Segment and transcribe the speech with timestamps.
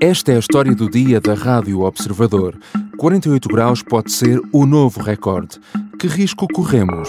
[0.00, 2.54] Esta é a história do dia da Rádio Observador.
[2.98, 5.58] 48 graus pode ser o novo recorde.
[5.98, 7.08] Que risco corremos?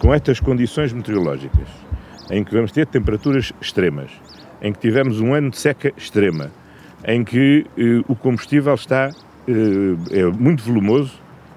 [0.00, 1.68] Com estas condições meteorológicas,
[2.28, 4.10] em que vamos ter temperaturas extremas,
[4.60, 6.50] em que tivemos um ano de seca extrema,
[7.06, 9.12] em que eh, o combustível está
[9.46, 11.12] eh, é muito volumoso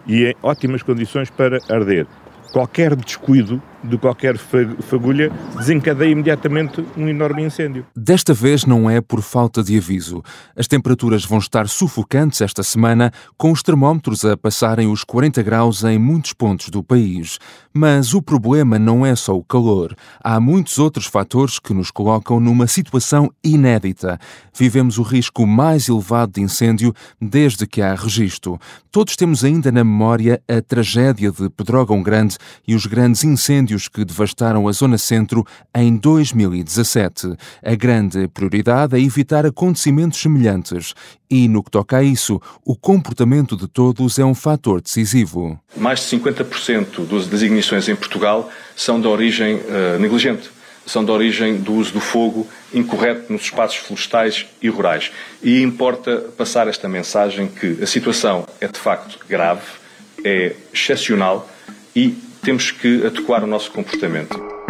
[0.05, 2.05] e em ótimas condições para arder.
[2.53, 7.85] Qualquer descuido de qualquer fagulha desencadeia imediatamente um enorme incêndio.
[7.95, 10.23] Desta vez não é por falta de aviso.
[10.55, 15.83] As temperaturas vão estar sufocantes esta semana, com os termómetros a passarem os 40 graus
[15.83, 17.39] em muitos pontos do país.
[17.73, 19.95] Mas o problema não é só o calor.
[20.23, 24.19] Há muitos outros fatores que nos colocam numa situação inédita.
[24.53, 28.59] Vivemos o risco mais elevado de incêndio desde que há registro.
[28.91, 33.87] Todos temos ainda na memória a tragédia de Pedrógão Grande e os grandes incêndios incêndios
[33.87, 37.35] que devastaram a Zona Centro em 2017.
[37.63, 40.93] A grande prioridade é evitar acontecimentos semelhantes
[41.29, 45.59] e, no que toca a isso, o comportamento de todos é um fator decisivo.
[45.75, 50.49] Mais de 50% das ignições em Portugal são de origem uh, negligente
[50.83, 55.11] são de origem do uso do fogo incorreto nos espaços florestais e rurais.
[55.43, 59.61] E importa passar esta mensagem que a situação é de facto grave,
[60.25, 61.47] é excepcional
[61.95, 64.60] e temos que adequar o nosso comportamento.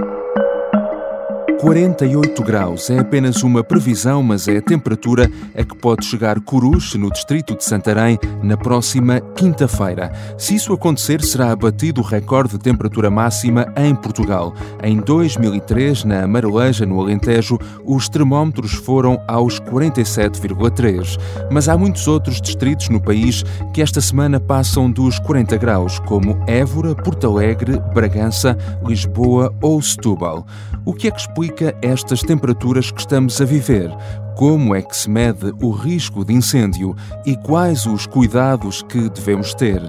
[1.61, 6.97] 48 graus é apenas uma previsão, mas é a temperatura a que pode chegar Coruche,
[6.97, 10.11] no distrito de Santarém, na próxima quinta-feira.
[10.39, 14.55] Se isso acontecer, será abatido o recorde de temperatura máxima em Portugal.
[14.81, 21.19] Em 2003, na Mareleja, no Alentejo, os termómetros foram aos 47,3.
[21.51, 26.43] Mas há muitos outros distritos no país que esta semana passam dos 40 graus, como
[26.47, 30.43] Évora, Porto Alegre, Bragança, Lisboa ou Setúbal.
[30.83, 33.91] O que é que explica explica estas temperaturas que estamos a viver?
[34.35, 36.95] Como é que se mede o risco de incêndio
[37.25, 39.81] e quais os cuidados que devemos ter?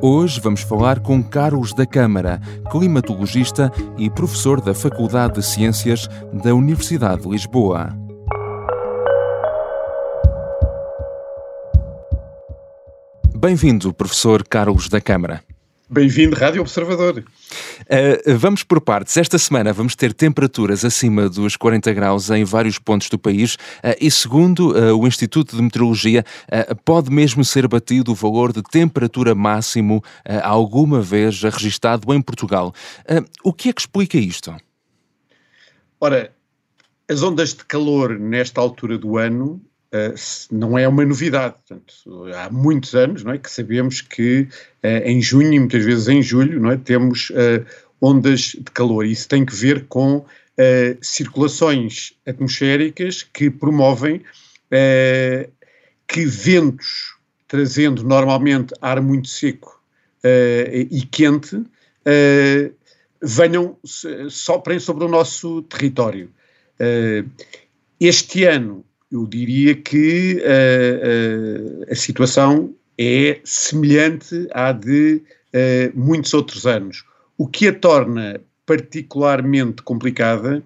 [0.00, 6.54] Hoje vamos falar com Carlos da Câmara, climatologista e professor da Faculdade de Ciências da
[6.54, 7.90] Universidade de Lisboa.
[13.36, 15.49] Bem-vindo, professor Carlos da Câmara.
[15.92, 17.18] Bem-vindo, Rádio Observador.
[17.18, 19.16] Uh, vamos por partes.
[19.16, 23.96] Esta semana vamos ter temperaturas acima dos 40 graus em vários pontos do país uh,
[24.00, 26.24] e, segundo uh, o Instituto de Meteorologia,
[26.84, 30.00] pode mesmo ser batido o valor de temperatura máximo
[30.44, 32.72] alguma vez registado em Portugal.
[33.42, 34.54] o que é que explica isto?
[36.00, 36.32] Ora,
[37.08, 39.60] as ondas de calor nesta altura do ano
[40.50, 41.54] não é uma novidade.
[41.66, 41.92] Portanto,
[42.34, 44.42] há muitos anos não é, que sabemos que
[44.84, 47.64] uh, em junho e muitas vezes em julho não é, temos uh,
[48.00, 49.04] ondas de calor.
[49.04, 50.24] Isso tem que ver com
[51.00, 54.20] circulações atmosféricas que promovem
[56.06, 57.14] que ventos,
[57.48, 59.82] trazendo normalmente ar muito seco
[60.22, 61.64] e quente,
[63.22, 63.78] venham,
[64.28, 66.30] soprem sobre o nosso território.
[67.98, 75.22] este ano eu diria que uh, uh, a situação é semelhante à de
[75.54, 77.04] uh, muitos outros anos.
[77.36, 80.62] O que a torna particularmente complicada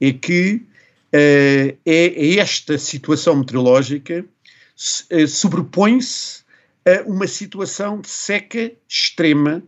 [0.00, 0.62] é que
[1.12, 4.24] é, é esta situação meteorológica
[5.28, 6.42] sobrepõe-se
[6.84, 9.62] a uma situação de seca extrema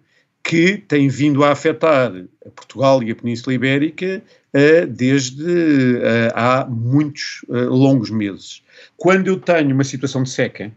[0.47, 2.13] que tem vindo a afetar
[2.47, 4.23] a Portugal e a Península Ibérica
[4.55, 8.63] uh, desde uh, há muitos uh, longos meses.
[8.97, 10.73] Quando eu tenho uma situação de seca,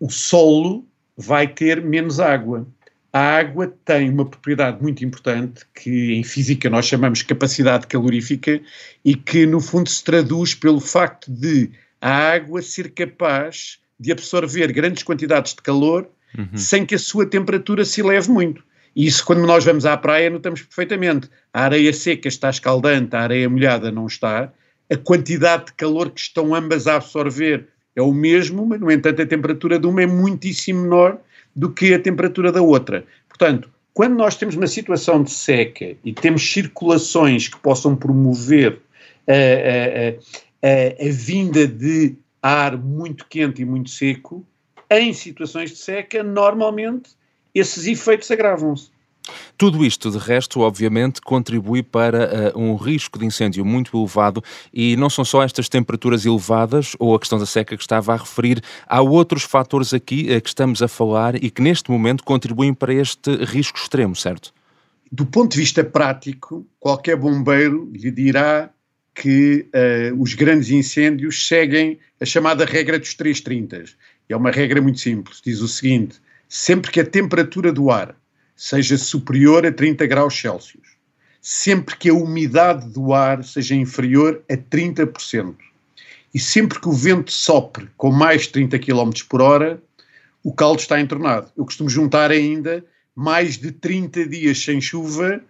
[0.00, 2.66] o solo vai ter menos água.
[3.12, 8.60] A água tem uma propriedade muito importante que em física nós chamamos capacidade calorífica
[9.04, 14.72] e que no fundo se traduz pelo facto de a água ser capaz de absorver
[14.72, 16.56] grandes quantidades de calor uhum.
[16.56, 18.62] sem que a sua temperatura se eleve muito.
[18.94, 21.28] E isso, quando nós vamos à praia, notamos perfeitamente.
[21.52, 24.50] A areia seca está escaldante, a areia molhada não está.
[24.90, 29.20] A quantidade de calor que estão ambas a absorver é o mesmo, mas, no entanto,
[29.20, 31.18] a temperatura de uma é muitíssimo menor
[31.54, 33.04] do que a temperatura da outra.
[33.28, 38.78] Portanto, quando nós temos uma situação de seca e temos circulações que possam promover
[39.26, 44.46] a, a, a, a vinda de ar muito quente e muito seco,
[44.90, 47.10] em situações de seca, normalmente
[47.54, 48.90] esses efeitos agravam-se.
[49.56, 54.42] Tudo isto, de resto, obviamente, contribui para uh, um risco de incêndio muito elevado
[54.72, 58.16] e não são só estas temperaturas elevadas ou a questão da seca que estava a
[58.16, 62.72] referir, há outros fatores aqui uh, que estamos a falar e que neste momento contribuem
[62.72, 64.52] para este risco extremo, certo?
[65.10, 68.70] Do ponto de vista prático, qualquer bombeiro lhe dirá
[69.14, 73.84] que uh, os grandes incêndios seguem a chamada regra dos 330.
[74.28, 75.40] É uma regra muito simples.
[75.44, 78.16] Diz o seguinte: sempre que a temperatura do ar
[78.54, 80.96] seja superior a 30 graus Celsius,
[81.40, 85.54] sempre que a umidade do ar seja inferior a 30%,
[86.34, 89.82] e sempre que o vento sopre com mais de 30 km por hora,
[90.42, 91.50] o caldo está entornado.
[91.56, 92.84] Eu costumo juntar ainda
[93.14, 95.40] mais de 30 dias sem chuva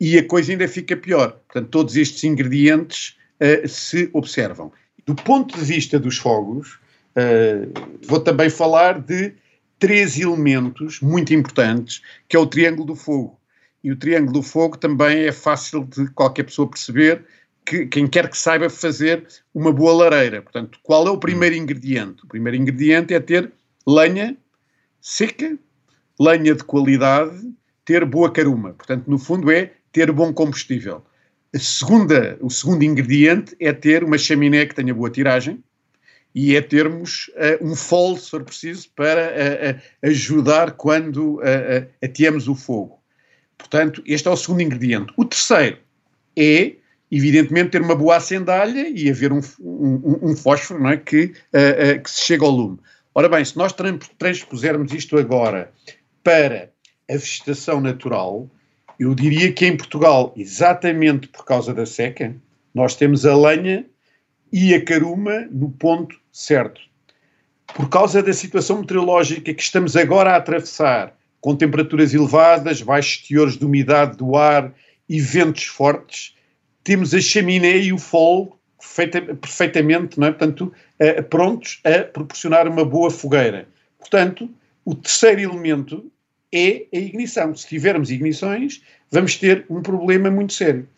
[0.00, 1.32] e a coisa ainda fica pior.
[1.46, 4.72] Portanto, todos estes ingredientes uh, se observam.
[5.04, 6.78] Do ponto de vista dos fogos,
[7.16, 9.34] uh, vou também falar de
[9.78, 13.40] três elementos muito importantes, que é o triângulo do fogo.
[13.82, 17.24] E o triângulo do fogo também é fácil de qualquer pessoa perceber
[17.64, 20.42] que quem quer que saiba fazer uma boa lareira.
[20.42, 22.24] Portanto, qual é o primeiro ingrediente?
[22.24, 23.50] O primeiro ingrediente é ter
[23.86, 24.36] lenha
[25.00, 25.58] seca,
[26.18, 27.40] lenha de qualidade,
[27.84, 28.74] ter boa caruma.
[28.74, 31.02] Portanto, no fundo é ter bom combustível.
[31.54, 35.62] A segunda, o segundo ingrediente é ter uma chaminé que tenha boa tiragem
[36.34, 41.88] e é termos uh, um fol, se for preciso, para uh, uh, ajudar quando uh,
[42.02, 43.00] ateamos o fogo.
[43.58, 45.12] Portanto, este é o segundo ingrediente.
[45.16, 45.78] O terceiro
[46.36, 46.74] é,
[47.10, 51.34] evidentemente, ter uma boa acendalha e haver um, um, um fósforo não é, que,
[52.02, 52.78] que se chega ao lume.
[53.14, 53.74] Ora bem, se nós
[54.18, 55.70] transpusermos isto agora
[56.22, 56.70] para
[57.10, 58.48] a vegetação natural,
[58.98, 62.34] eu diria que em Portugal, exatamente por causa da seca,
[62.74, 63.84] nós temos a lenha
[64.52, 66.80] e a caruma no ponto certo.
[67.74, 73.56] Por causa da situação meteorológica que estamos agora a atravessar, com temperaturas elevadas, baixos teores
[73.56, 74.72] de umidade do ar
[75.08, 76.34] e ventos fortes,
[76.82, 78.58] temos a chaminé e o fogo
[79.40, 80.30] perfeitamente, não é?
[80.30, 80.72] Portanto,
[81.28, 83.68] prontos a proporcionar uma boa fogueira.
[83.98, 84.50] Portanto,
[84.84, 86.10] o terceiro elemento
[86.52, 87.54] é a ignição.
[87.54, 90.88] Se tivermos ignições, vamos ter um problema muito sério.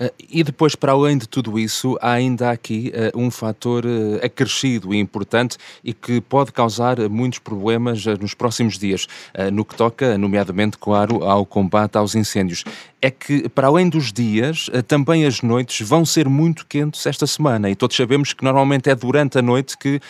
[0.00, 4.24] Uh, e depois, para além de tudo isso, há ainda aqui uh, um fator uh,
[4.24, 9.06] acrescido e importante e que pode causar muitos problemas nos próximos dias,
[9.52, 12.64] no que toca, nomeadamente, claro, ao combate aos incêndios.
[13.02, 17.70] É que, para além dos dias, também as noites vão ser muito quentes esta semana
[17.70, 20.00] e todos sabemos que normalmente é durante a noite que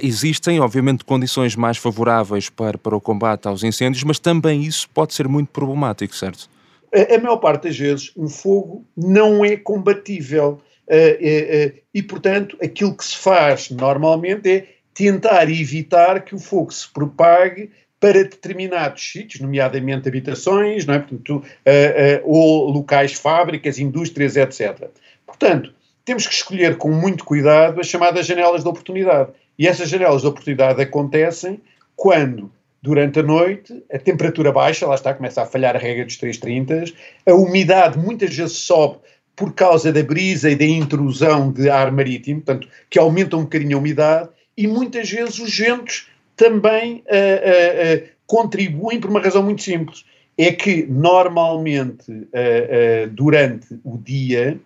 [0.00, 5.14] existem, obviamente, condições mais favoráveis para, para o combate aos incêndios, mas também isso pode
[5.14, 6.48] ser muito problemático, certo?
[6.92, 10.60] A, maior parte das vezes, um fogo não é combatível.
[10.86, 16.38] Uh, uh, uh, e, portanto, aquilo que se faz normalmente é tentar evitar que o
[16.38, 20.98] fogo se propague para determinados sítios, nomeadamente habitações, não é?
[20.98, 21.42] Portanto,
[22.24, 24.90] ou locais, fábricas, indústrias, etc.
[25.24, 25.72] Portanto,
[26.04, 29.30] temos que escolher com muito cuidado as chamadas janelas de oportunidade.
[29.56, 31.60] E essas janelas de oportunidade acontecem
[31.94, 32.50] quando
[32.82, 36.92] durante a noite, a temperatura baixa, lá está, começa a falhar a regra dos 330,
[37.24, 38.98] a umidade muitas vezes sobe
[39.36, 43.76] por causa da brisa e da intrusão de ar marítimo, portanto, que aumenta um bocadinho
[43.76, 49.42] a umidade, e muitas vezes os ventos também uh, uh, uh, contribuem por uma razão
[49.42, 50.04] muito simples.
[50.36, 52.06] É que normalmente
[53.12, 54.58] durante o dia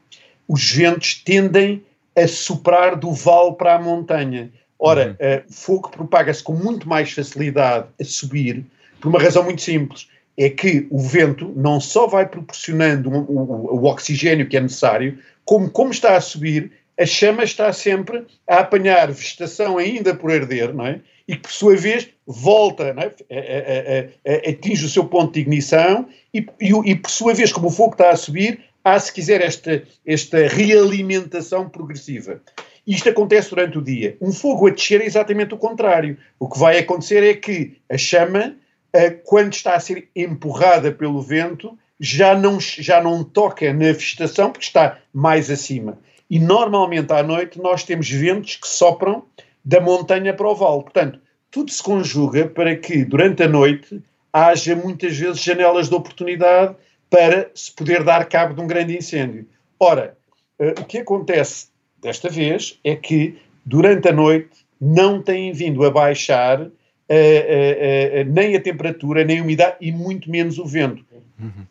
[0.46, 1.82] os ventos tendem
[2.16, 4.50] a soprar do vale para a montanha.
[4.78, 5.38] Ora, uhum.
[5.38, 8.64] uh, o fogo propaga-se com muito mais facilidade a subir,
[9.00, 10.08] por uma razão muito simples.
[10.38, 15.18] É que o vento não só vai proporcionando o, o, o oxigênio que é necessário,
[15.46, 20.74] como, como está a subir, a chama está sempre a apanhar vegetação ainda por arder,
[20.74, 21.00] não é?
[21.28, 22.90] E que, por sua vez, volta, é?
[22.94, 27.52] a, a, a, atinge o seu ponto de ignição e, e, e, por sua vez,
[27.52, 32.40] como o fogo está a subir, há, se quiser, esta, esta realimentação progressiva.
[32.86, 34.16] Isto acontece durante o dia.
[34.20, 36.16] Um fogo a descer é exatamente o contrário.
[36.38, 38.54] O que vai acontecer é que a chama,
[38.92, 44.52] eh, quando está a ser empurrada pelo vento, já não, já não toca na vegetação
[44.52, 45.98] porque está mais acima.
[46.30, 49.24] E normalmente à noite nós temos ventos que sopram
[49.64, 50.82] da montanha para o vale.
[50.82, 51.18] Portanto,
[51.50, 54.00] tudo se conjuga para que durante a noite
[54.32, 56.76] haja muitas vezes janelas de oportunidade
[57.10, 59.46] para se poder dar cabo de um grande incêndio.
[59.80, 60.16] Ora,
[60.58, 61.68] eh, o que acontece
[62.00, 68.32] desta vez é que durante a noite não têm vindo a baixar uh, uh, uh,
[68.32, 71.04] nem a temperatura, nem a umidade e muito menos o vento.
[71.38, 71.66] Uhum.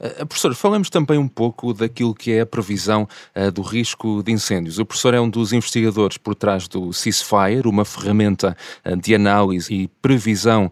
[0.00, 3.06] Uh, professor, falamos também um pouco daquilo que é a previsão
[3.36, 4.78] uh, do risco de incêndios.
[4.78, 9.72] O professor é um dos investigadores por trás do Ceasefire, uma ferramenta uh, de análise
[9.72, 10.70] e previsão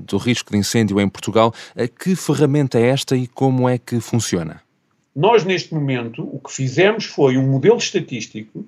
[0.00, 1.52] do risco de incêndio em Portugal.
[1.98, 4.60] que ferramenta é esta e como é que funciona?
[5.18, 8.64] Nós, neste momento, o que fizemos foi um modelo estatístico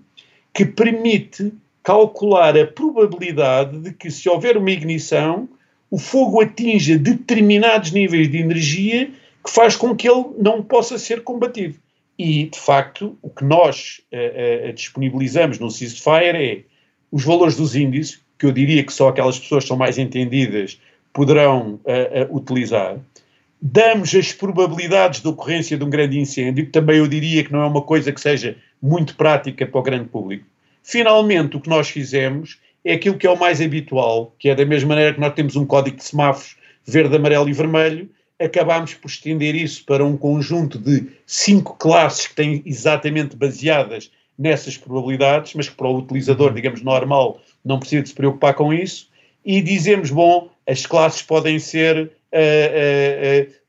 [0.53, 5.49] que permite calcular a probabilidade de que, se houver uma ignição,
[5.89, 9.13] o fogo atinja determinados níveis de energia
[9.45, 11.77] que faz com que ele não possa ser combatido.
[12.19, 16.61] E, de facto, o que nós uh, uh, disponibilizamos no ceasefire é
[17.13, 20.81] os valores dos índices, que eu diria que só aquelas pessoas que são mais entendidas
[21.13, 22.99] poderão uh, utilizar.
[23.63, 27.63] Damos as probabilidades de ocorrência de um grande incêndio, que também eu diria que não
[27.63, 30.47] é uma coisa que seja muito prática para o grande público.
[30.83, 34.65] Finalmente, o que nós fizemos é aquilo que é o mais habitual, que é da
[34.65, 38.09] mesma maneira que nós temos um código de semáforos verde, amarelo e vermelho,
[38.41, 44.79] acabámos por estender isso para um conjunto de cinco classes que têm exatamente baseadas nessas
[44.79, 49.11] probabilidades, mas que para o utilizador, digamos, normal, não precisa de se preocupar com isso,
[49.45, 52.11] e dizemos, bom, as classes podem ser,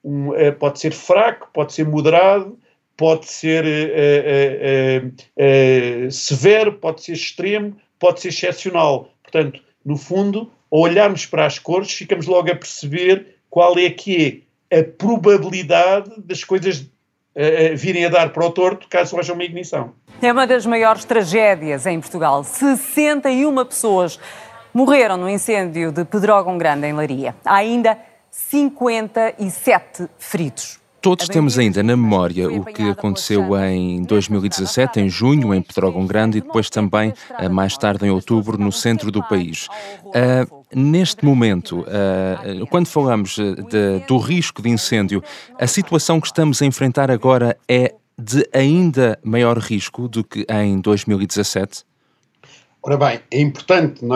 [0.04, 2.58] um, pode ser fraco, pode ser moderado,
[2.96, 3.66] pode ser
[6.10, 9.10] severo, pode ser extremo, pode ser excepcional.
[9.24, 14.44] Portanto, no fundo, ao olharmos para as cores, ficamos logo a perceber qual é que
[14.70, 16.86] é a probabilidade das coisas
[17.76, 19.94] virem a dar para o torto caso haja uma ignição.
[20.22, 22.44] É uma das maiores tragédias em Portugal.
[22.44, 24.20] 61 pessoas
[24.74, 27.36] morreram no incêndio de Pedrógão Grande, em Laria.
[27.44, 27.98] Há ainda
[28.32, 30.80] 57 feridos.
[31.02, 36.38] Todos temos ainda na memória o que aconteceu em 2017, em junho, em Pedrógão Grande,
[36.38, 39.68] e depois também, eh, mais tarde, em outubro, no centro do país.
[40.06, 45.24] Uh, neste momento, uh, quando falamos de, do risco de incêndio,
[45.60, 50.80] a situação que estamos a enfrentar agora é de ainda maior risco do que em
[50.80, 51.84] 2017?
[52.84, 54.10] Ora bem, é importante uh,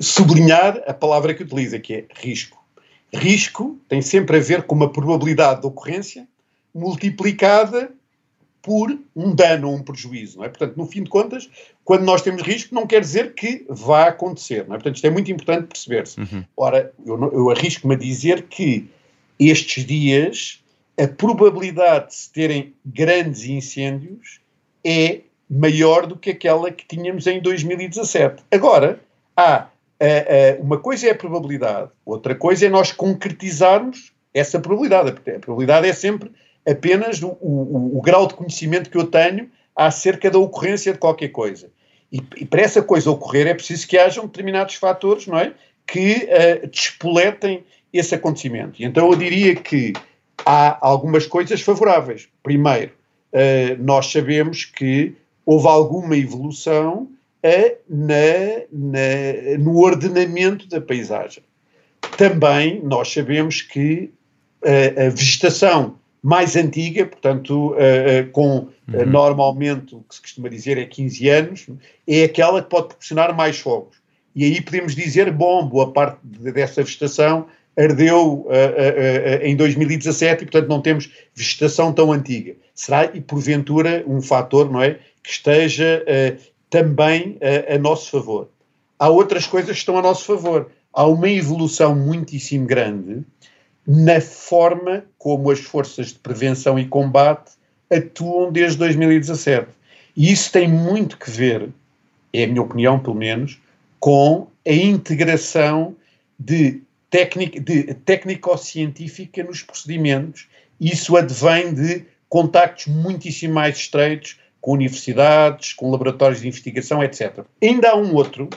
[0.00, 2.62] sublinhar a palavra que utiliza, que é risco.
[3.12, 6.28] Risco tem sempre a ver com uma probabilidade de ocorrência
[6.72, 7.90] multiplicada
[8.62, 10.48] por um dano ou um prejuízo, não é?
[10.48, 11.50] Portanto, no fim de contas,
[11.84, 14.78] quando nós temos risco, não quer dizer que vá acontecer, não é?
[14.78, 16.20] Portanto, isto é muito importante perceber-se.
[16.20, 16.44] Uhum.
[16.56, 18.88] Ora, eu, eu arrisco-me a dizer que
[19.38, 20.62] estes dias
[21.00, 24.40] a probabilidade de se terem grandes incêndios
[24.84, 28.44] é maior do que aquela que tínhamos em 2017.
[28.52, 29.00] Agora,
[29.36, 29.66] há
[30.00, 35.10] uh, uh, uma coisa é a probabilidade, outra coisa é nós concretizarmos essa probabilidade.
[35.10, 36.30] A probabilidade é sempre
[36.68, 41.28] apenas o, o, o, grau de conhecimento que eu tenho acerca da ocorrência de qualquer
[41.28, 41.68] coisa.
[42.12, 45.52] E, e, para essa coisa ocorrer é preciso que hajam determinados fatores, não é?
[45.86, 46.28] Que
[46.62, 48.80] uh, despoletem esse acontecimento.
[48.80, 49.92] E então eu diria que
[50.44, 52.28] há algumas coisas favoráveis.
[52.42, 52.92] Primeiro,
[53.32, 55.16] uh, nós sabemos que
[55.50, 57.10] houve alguma evolução
[57.88, 58.14] na,
[58.70, 61.42] na, no ordenamento da paisagem.
[62.16, 64.12] Também nós sabemos que
[64.64, 69.06] a, a vegetação mais antiga, portanto, uh, com uh, uhum.
[69.06, 71.66] normalmente o que se costuma dizer é 15 anos,
[72.06, 73.96] é aquela que pode proporcionar mais fogos.
[74.36, 77.46] E aí podemos dizer, bom, boa parte dessa vegetação
[77.80, 78.46] ardeu
[79.42, 82.54] em 2017 e, portanto, não temos vegetação tão antiga.
[82.74, 86.04] Será, e porventura, um fator, não é, que esteja
[86.68, 87.38] também
[87.72, 88.48] a nosso favor.
[88.98, 90.70] Há outras coisas que estão a nosso favor.
[90.92, 93.24] Há uma evolução muitíssimo grande
[93.86, 97.52] na forma como as forças de prevenção e combate
[97.90, 99.68] atuam desde 2017.
[100.16, 101.70] E isso tem muito que ver,
[102.32, 103.58] é a minha opinião pelo menos,
[103.98, 105.96] com a integração
[106.38, 110.48] de, técnico-científica nos procedimentos.
[110.80, 117.40] Isso advém de contactos muitíssimo mais estreitos com universidades, com laboratórios de investigação, etc.
[117.62, 118.48] Ainda há um outro,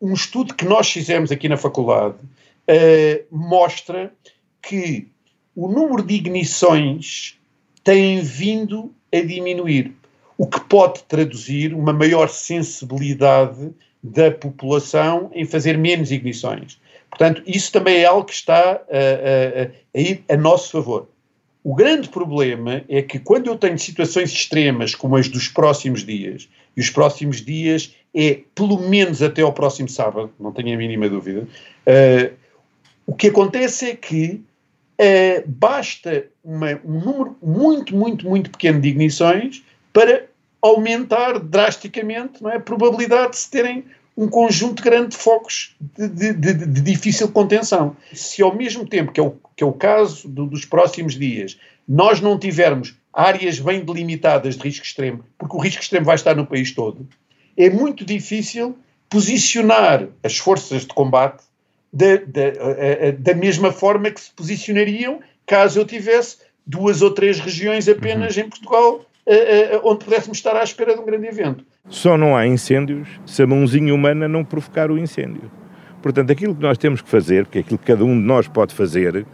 [0.00, 4.12] um estudo que nós fizemos aqui na faculdade, uh, mostra
[4.62, 5.08] que
[5.54, 7.38] o número de ignições
[7.84, 9.92] tem vindo a diminuir,
[10.38, 13.70] o que pode traduzir uma maior sensibilidade
[14.02, 16.80] da população em fazer menos ignições.
[17.12, 21.08] Portanto, isso também é algo que está a, a, a a nosso favor.
[21.62, 26.48] O grande problema é que quando eu tenho situações extremas como as dos próximos dias,
[26.74, 31.08] e os próximos dias é pelo menos até ao próximo sábado, não tenho a mínima
[31.08, 31.42] dúvida,
[31.86, 32.34] uh,
[33.06, 34.40] o que acontece é que
[34.98, 40.24] uh, basta uma, um número muito, muito, muito pequeno de ignições para
[40.62, 43.84] aumentar drasticamente é, a probabilidade de se terem
[44.16, 47.96] um conjunto grande de focos de, de, de, de, difícil contenção.
[48.12, 51.58] Se ao mesmo tempo, que é o, que é o caso do, dos próximos dias,
[51.88, 56.34] nós não tivermos áreas bem delimitadas de risco extremo, porque o risco extremo vai estar
[56.34, 57.06] no país todo,
[57.56, 58.76] é muito difícil
[59.08, 61.42] posicionar as forças de combate
[61.92, 67.88] da, da, da mesma forma que se posicionariam caso eu tivesse duas ou três regiões
[67.88, 68.44] apenas uhum.
[68.44, 69.04] em Portugal
[69.84, 71.64] onde pudéssemos estar à espera de um grande evento.
[71.88, 75.50] Só não há incêndios se a mãozinha humana não provocar o incêndio.
[76.00, 78.48] Portanto, aquilo que nós temos que fazer, porque é aquilo que cada um de nós
[78.48, 79.24] pode fazer,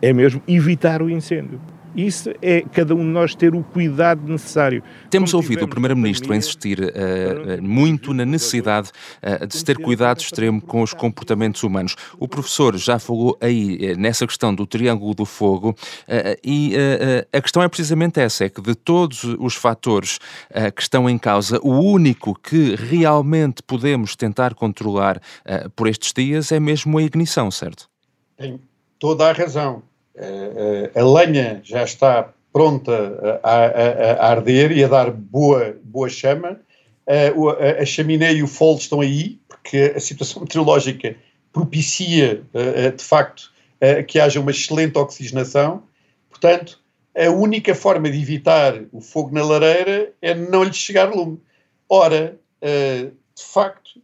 [0.00, 1.60] é mesmo evitar o incêndio.
[1.94, 4.82] Isso é cada um de nós ter o cuidado necessário.
[5.10, 8.90] Temos ouvido o Primeiro-Ministro insistir uh, muito na necessidade
[9.22, 11.94] uh, de se ter cuidado extremo com os comportamentos humanos.
[12.18, 15.76] O professor já falou aí uh, nessa questão do triângulo do fogo
[16.42, 16.74] e
[17.32, 20.18] a questão é precisamente essa, é que de todos os fatores
[20.74, 25.20] que estão em causa, o único que realmente podemos tentar controlar
[25.76, 27.88] por estes dias é mesmo a ignição, certo?
[28.36, 28.60] Tem
[28.98, 29.82] toda a razão.
[30.14, 35.74] Eh, eh, a lenha já está pronta a, a, a, arder e a dar boa,
[35.82, 36.60] boa chama,
[37.06, 41.16] a, a chaminé e o fogo estão aí, porque a situação meteorológica
[41.50, 43.50] propicia, eh, de facto,
[44.06, 45.82] que haja uma excelente oxigenação.
[46.30, 46.80] Portanto,
[47.16, 51.40] a única forma de evitar o fogo na lareira é não lhe chegar lume.
[51.88, 54.00] Ora, de facto,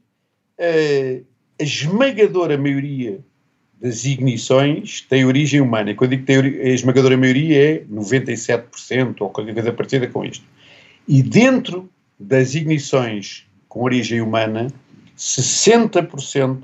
[0.58, 3.20] a esmagadora maioria
[3.80, 5.90] das ignições tem origem humana.
[5.90, 10.44] E quando digo que a esmagadora maioria é 97% ou qualquer coisa parecida com isto.
[11.06, 14.68] E dentro das ignições com origem humana,
[15.16, 16.62] 60%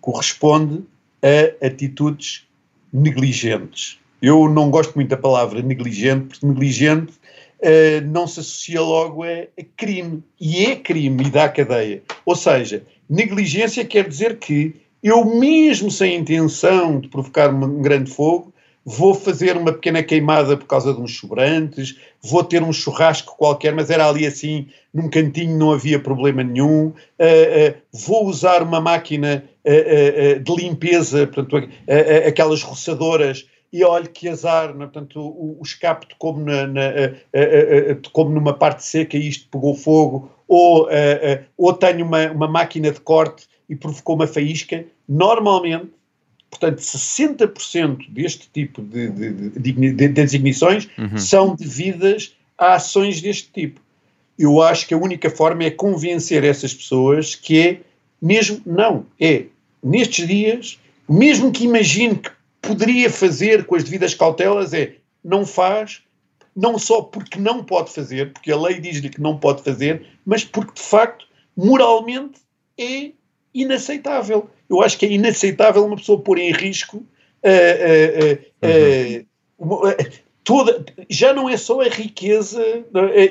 [0.00, 0.82] corresponde
[1.22, 2.46] a atitudes
[2.92, 3.98] negligentes.
[4.22, 9.28] Eu não gosto muito da palavra negligente, porque negligente uh, não se associa logo a,
[9.28, 10.22] a crime.
[10.40, 12.02] E é crime e dá cadeia.
[12.24, 18.54] Ou seja, negligência quer dizer que eu mesmo sem intenção de provocar um grande fogo,
[18.82, 23.74] vou fazer uma pequena queimada por causa de uns sobrantes, vou ter um churrasco qualquer,
[23.74, 28.80] mas era ali assim, num cantinho, não havia problema nenhum, uh, uh, vou usar uma
[28.80, 31.68] máquina uh, de limpeza, portanto,
[32.26, 34.86] aquelas roçadoras, e olhe que azar, né?
[34.86, 36.80] portanto, o, o escape como, na, na
[38.30, 40.88] numa parte seca e isto pegou fogo, ou,
[41.58, 45.90] ou tenho uma, uma máquina de corte e provocou uma faísca, normalmente,
[46.50, 51.18] portanto, 60% deste tipo de, de, de, de designações uhum.
[51.18, 53.80] são devidas a ações deste tipo.
[54.38, 57.80] Eu acho que a única forma é convencer essas pessoas que é
[58.20, 59.46] mesmo, não, é
[59.82, 62.30] nestes dias, mesmo que imagine que
[62.62, 66.02] poderia fazer com as devidas cautelas, é não faz,
[66.56, 70.44] não só porque não pode fazer, porque a lei diz-lhe que não pode fazer, mas
[70.44, 72.40] porque de facto, moralmente,
[72.78, 73.12] é
[73.54, 74.50] inaceitável.
[74.68, 79.26] Eu acho que é inaceitável uma pessoa pôr em risco uh, uh,
[79.62, 80.06] uh,
[80.42, 80.84] toda.
[81.08, 82.62] Já não é só a riqueza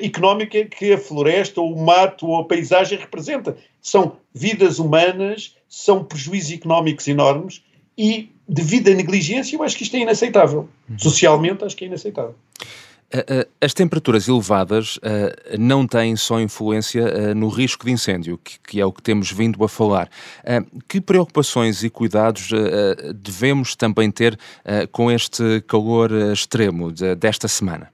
[0.02, 3.58] económica que a floresta, ou o mato, ou a paisagem representa.
[3.82, 7.62] São vidas humanas, são prejuízos económicos enormes
[7.98, 10.70] e, devido à negligência, eu acho que isto é inaceitável.
[10.90, 10.98] Uhum.
[10.98, 12.36] Socialmente, acho que é inaceitável.
[13.62, 15.02] As temperaturas elevadas uh,
[15.60, 19.70] não têm só influência no risco de incêndio, que, é o que temos vindo a
[19.70, 20.10] falar.
[20.88, 22.50] Que preocupações e cuidados
[23.16, 24.38] devemos também ter
[24.92, 27.92] com este calor extremo de, desta semana?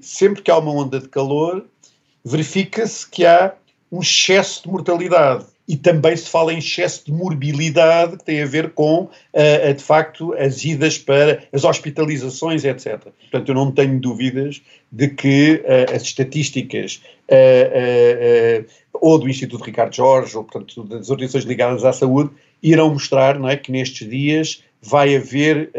[0.00, 1.64] Sempre que há uma onda de calor,
[2.24, 3.54] verifica-se que há
[3.90, 8.46] um excesso de mortalidade e também se fala em excesso de morbilidade, que tem a
[8.46, 13.00] ver com, uh, de facto, as idas para as hospitalizações, etc.
[13.30, 19.94] Portanto, eu não tenho dúvidas de que uh, as estatísticas uh, ou do Instituto Ricardo
[19.94, 22.30] Jorge, ou, portanto, das organizações ligadas à saúde,
[22.62, 25.70] irão mostrar não é, que nestes dias vai haver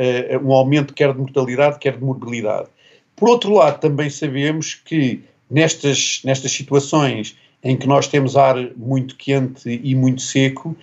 [0.41, 2.69] um aumento quer de mortalidade, quer de morbilidade.
[3.15, 9.15] Por outro lado, também sabemos que nestas, nestas situações em que nós temos ar muito
[9.15, 10.75] quente e muito seco,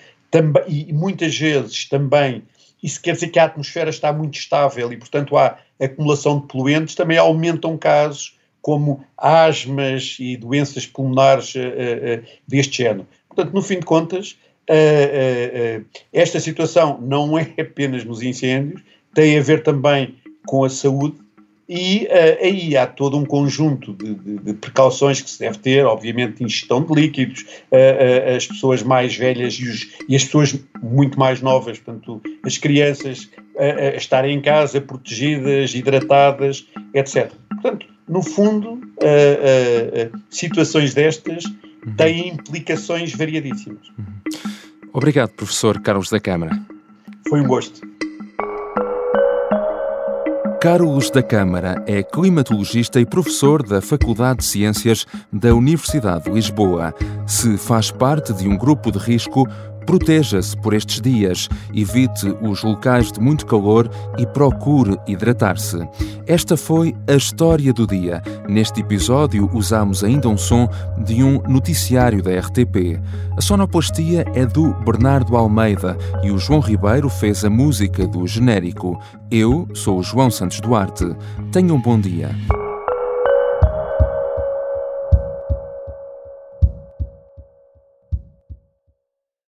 [0.69, 2.43] e muitas vezes também
[2.83, 6.95] isso quer dizer que a atmosfera está muito estável e, portanto, há acumulação de poluentes,
[6.95, 13.07] também aumentam casos como asmas e doenças pulmonares uh, uh, deste género.
[13.29, 14.39] Portanto, no fim de contas,
[14.69, 18.83] uh, esta situação não é apenas nos incêndios,
[19.15, 20.17] tem a ver também
[20.47, 21.17] com a saúde
[21.73, 25.87] e uh, aí há todo um conjunto de, de, de, precauções que se deve ter,
[25.87, 30.59] obviamente, ingestão de líquidos, uh, uh, as pessoas mais velhas e, os, e, as pessoas
[30.83, 33.31] muito mais novas, portanto, as crianças
[33.95, 37.31] estarem em casa protegidas, hidratadas, etc.
[37.51, 38.81] Portanto, no fundo,
[40.31, 41.95] situações destas uhum.
[41.95, 43.87] têm implicações variadíssimas.
[43.99, 44.41] Uhum.
[44.95, 46.59] Obrigado, professor Carlos da Câmara.
[47.29, 47.90] Foi um gosto.
[50.61, 56.93] Carlos da Câmara é climatologista e professor da Faculdade de Ciências da Universidade de Lisboa.
[57.27, 59.49] Se faz parte de um grupo de risco,
[59.91, 65.79] Proteja-se por estes dias, evite os locais de muito calor e procure hidratar-se.
[66.29, 68.23] Esta foi a história do dia.
[68.49, 70.69] Neste episódio usamos ainda um som
[71.05, 73.01] de um noticiário da RTP.
[73.37, 78.97] A sonoplastia é do Bernardo Almeida e o João Ribeiro fez a música do genérico.
[79.29, 81.17] Eu sou o João Santos Duarte.
[81.51, 82.31] Tenham um bom dia.